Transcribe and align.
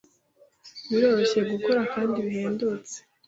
Biroroshye 0.89 1.39
gukora 1.51 1.81
kandi 1.93 2.17
bihendutse. 2.27 2.95